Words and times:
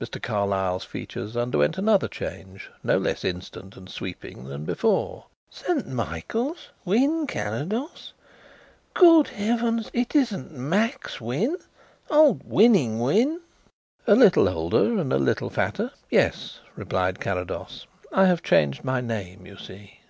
Mr. 0.00 0.22
Carlyle's 0.22 0.84
features 0.84 1.36
underwent 1.36 1.76
another 1.76 2.06
change, 2.06 2.70
no 2.84 2.96
less 2.96 3.24
instant 3.24 3.76
and 3.76 3.90
sweeping 3.90 4.44
than 4.44 4.64
before. 4.64 5.24
"St. 5.50 5.88
Michael's! 5.88 6.68
Wynn 6.84 7.26
Carrados? 7.26 8.12
Good 8.94 9.26
heavens! 9.26 9.90
it 9.92 10.14
isn't 10.14 10.52
Max 10.52 11.20
Wynn 11.20 11.56
old 12.08 12.42
'Winning' 12.44 13.00
Wynn"? 13.00 13.40
"A 14.06 14.14
little 14.14 14.48
older 14.48 14.96
and 14.96 15.12
a 15.12 15.18
little 15.18 15.50
fatter 15.50 15.90
yes," 16.08 16.60
replied 16.76 17.18
Carrados. 17.18 17.88
"I 18.12 18.26
have 18.26 18.44
changed 18.44 18.84
my 18.84 19.00
name 19.00 19.44
you 19.44 19.56
see." 19.58 20.02